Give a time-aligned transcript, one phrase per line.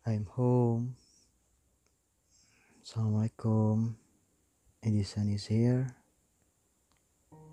[0.00, 0.96] I'm home.
[2.80, 3.92] Assalamualaikum.
[4.80, 5.92] Edison is here.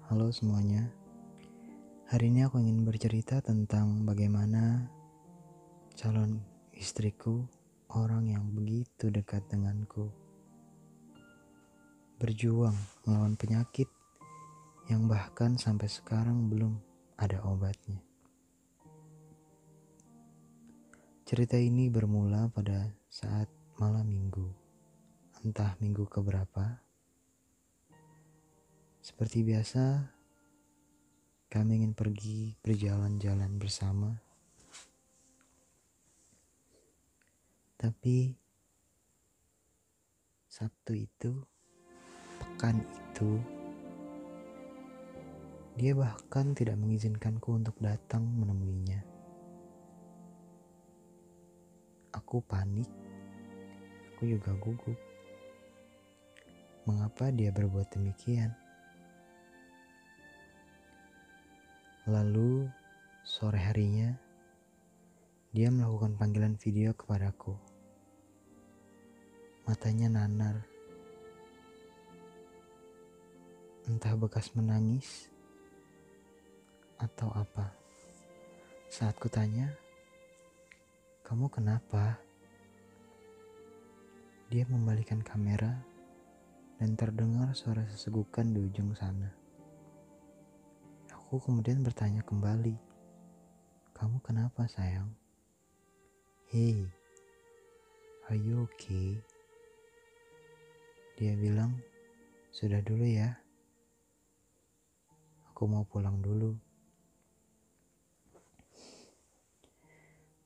[0.07, 0.88] Halo semuanya.
[2.07, 4.88] Hari ini aku ingin bercerita tentang bagaimana
[5.99, 6.39] calon
[6.71, 7.43] istriku,
[7.91, 10.07] orang yang begitu dekat denganku,
[12.16, 13.91] berjuang melawan penyakit
[14.88, 16.79] yang bahkan sampai sekarang belum
[17.20, 18.06] ada obatnya.
[21.28, 24.48] Cerita ini bermula pada saat malam minggu,
[25.44, 26.80] entah minggu keberapa.
[29.04, 30.08] Seperti biasa,
[31.52, 34.16] kami ingin pergi berjalan-jalan bersama.
[37.76, 38.32] Tapi
[40.48, 41.44] Sabtu itu,
[42.40, 43.35] pekan itu,
[45.76, 49.16] dia bahkan tidak mengizinkanku untuk datang menemuinya.
[52.27, 52.91] Aku panik.
[54.12, 54.99] Aku juga gugup.
[56.84, 58.51] Mengapa dia berbuat demikian?
[62.04, 62.68] Lalu,
[63.24, 64.12] sore harinya,
[65.56, 67.56] dia melakukan panggilan video kepadaku.
[69.63, 70.68] Matanya nanar.
[73.88, 75.31] Entah bekas menangis
[77.00, 77.72] atau apa.
[78.91, 79.72] Saat kutanya,
[81.23, 82.26] kamu kenapa?
[84.47, 85.75] Dia membalikan kamera
[86.79, 89.28] dan terdengar suara sesegukan di ujung sana.
[91.12, 92.72] Aku kemudian bertanya kembali,
[93.91, 95.12] "Kamu kenapa, sayang?"
[96.47, 96.88] "Hey,
[98.31, 99.19] are you okay?"
[101.19, 101.84] Dia bilang,
[102.47, 103.35] "Sudah dulu ya.
[105.51, 106.56] Aku mau pulang dulu."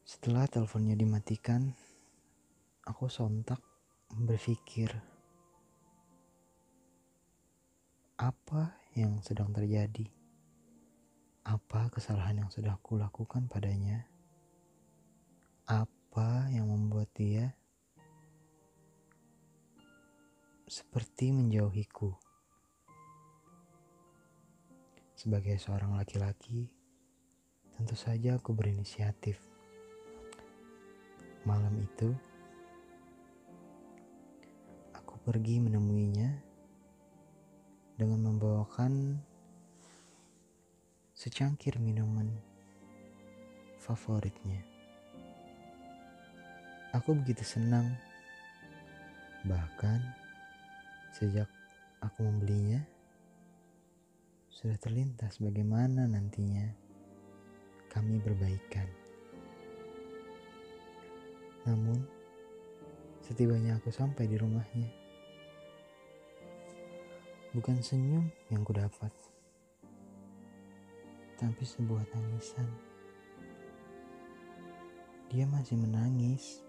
[0.01, 1.69] Setelah teleponnya dimatikan,
[2.81, 3.70] aku sontak
[4.19, 4.91] berpikir,
[8.19, 10.07] apa yang sedang terjadi?
[11.47, 14.05] Apa kesalahan yang sudah aku lakukan padanya?
[15.65, 17.55] Apa yang membuat dia
[20.67, 22.11] seperti menjauhiku?
[25.15, 26.67] Sebagai seorang laki-laki,
[27.77, 29.51] tentu saja aku berinisiatif
[31.41, 32.13] Malam itu,
[35.21, 36.29] pergi menemuinya
[37.93, 39.21] dengan membawakan
[41.13, 42.25] secangkir minuman
[43.77, 44.65] favoritnya.
[46.97, 47.93] Aku begitu senang,
[49.45, 50.01] bahkan
[51.13, 51.45] sejak
[52.01, 52.81] aku membelinya,
[54.49, 56.65] sudah terlintas bagaimana nantinya
[57.93, 58.89] kami berbaikan.
[61.69, 62.01] Namun,
[63.21, 65.00] setibanya aku sampai di rumahnya,
[67.51, 69.11] bukan senyum yang kudapat,
[71.35, 72.63] tapi sebuah tangisan.
[75.27, 76.63] Dia masih menangis,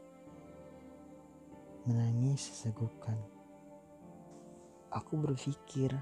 [1.87, 3.15] menangis sesegukan.
[4.91, 5.95] Aku berpikir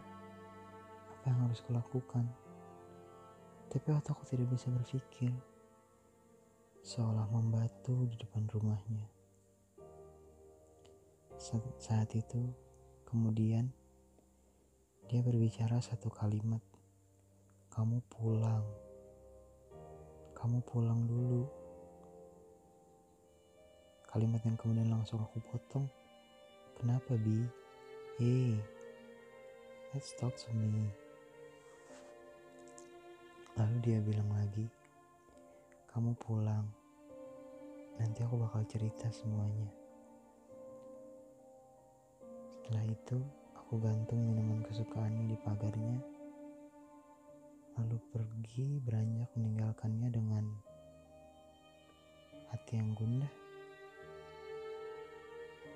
[1.13, 2.25] apa yang harus kulakukan,
[3.69, 5.37] tapi otakku tidak bisa berpikir
[6.81, 9.05] seolah membatu di depan rumahnya.
[11.77, 12.49] Saat itu,
[13.05, 13.69] kemudian
[15.11, 16.63] dia berbicara satu kalimat,
[17.67, 18.63] "Kamu pulang,
[20.39, 21.51] kamu pulang dulu."
[24.07, 25.91] Kalimat yang kemudian langsung aku potong.
[26.79, 27.43] Kenapa, Bi?
[28.23, 28.55] Hey,
[29.91, 30.87] let's talk to me.
[33.59, 34.71] Lalu dia bilang lagi,
[35.91, 36.71] kamu pulang.
[37.99, 39.75] Nanti aku bakal cerita semuanya.
[42.63, 43.40] Setelah itu,
[43.71, 46.03] aku gantung minuman kesukaannya di pagarnya,
[47.79, 50.43] lalu pergi beranjak meninggalkannya dengan
[52.51, 53.31] hati yang gundah,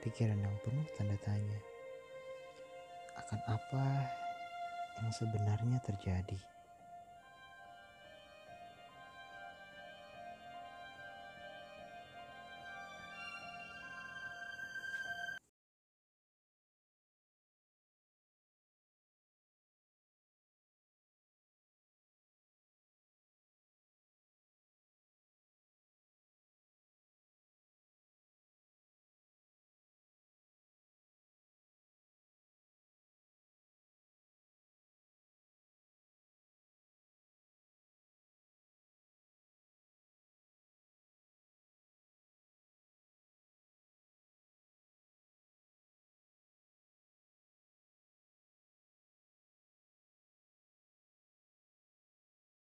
[0.03, 1.59] pikiran yang penuh tanda tanya.
[3.15, 3.87] Akan apa
[4.99, 6.39] yang sebenarnya terjadi?